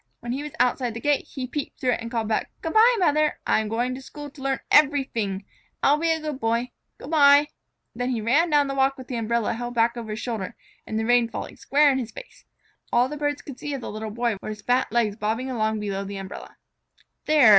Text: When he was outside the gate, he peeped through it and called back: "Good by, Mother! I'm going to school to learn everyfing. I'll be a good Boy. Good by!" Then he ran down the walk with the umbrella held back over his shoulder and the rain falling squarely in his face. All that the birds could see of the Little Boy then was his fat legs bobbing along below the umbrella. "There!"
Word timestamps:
When 0.19 0.31
he 0.31 0.41
was 0.41 0.53
outside 0.59 0.95
the 0.95 0.99
gate, 0.99 1.27
he 1.27 1.45
peeped 1.45 1.79
through 1.79 1.91
it 1.91 2.01
and 2.01 2.09
called 2.09 2.27
back: 2.27 2.49
"Good 2.63 2.73
by, 2.73 2.95
Mother! 2.97 3.37
I'm 3.45 3.67
going 3.69 3.93
to 3.93 4.01
school 4.01 4.31
to 4.31 4.41
learn 4.41 4.59
everyfing. 4.71 5.45
I'll 5.83 5.99
be 5.99 6.09
a 6.11 6.19
good 6.19 6.39
Boy. 6.39 6.71
Good 6.97 7.11
by!" 7.11 7.49
Then 7.93 8.09
he 8.09 8.19
ran 8.19 8.49
down 8.49 8.65
the 8.65 8.73
walk 8.73 8.97
with 8.97 9.09
the 9.09 9.15
umbrella 9.17 9.53
held 9.53 9.75
back 9.75 9.95
over 9.95 10.09
his 10.09 10.19
shoulder 10.19 10.55
and 10.87 10.97
the 10.97 11.05
rain 11.05 11.29
falling 11.29 11.55
squarely 11.55 11.91
in 11.91 11.99
his 11.99 12.09
face. 12.09 12.45
All 12.91 13.09
that 13.09 13.15
the 13.15 13.19
birds 13.19 13.43
could 13.43 13.59
see 13.59 13.75
of 13.75 13.81
the 13.81 13.91
Little 13.91 14.09
Boy 14.09 14.29
then 14.29 14.37
was 14.41 14.57
his 14.57 14.65
fat 14.65 14.91
legs 14.91 15.17
bobbing 15.17 15.51
along 15.51 15.79
below 15.79 16.03
the 16.03 16.17
umbrella. 16.17 16.57
"There!" 17.27 17.49